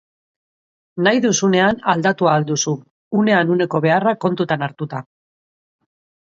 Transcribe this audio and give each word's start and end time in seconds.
Nahi 1.07 1.21
duzunean 1.25 1.77
aldatu 1.93 2.31
ahal 2.33 2.49
duzu, 2.53 2.75
unean 3.21 3.55
uneko 3.59 3.85
beharrak 3.87 4.21
kontuan 4.29 4.69
hartuta. 4.71 5.07